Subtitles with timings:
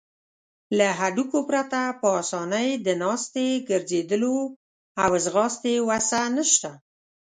[0.77, 4.37] له هډوکو پرته په آسانۍ د ناستې، ګرځیدلو
[5.03, 6.71] او ځغاستې وسه نشته.